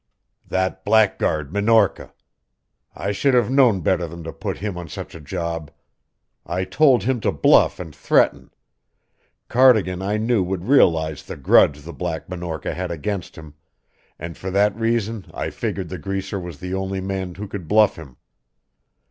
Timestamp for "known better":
3.51-4.07